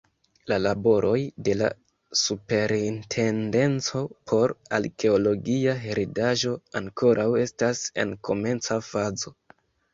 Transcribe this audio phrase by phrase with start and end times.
[0.51, 1.17] La laboroj
[1.47, 1.67] de la
[2.21, 9.39] Superintendenco por Arkeologia Heredaĵo ankoraŭ estas en komenca fazo.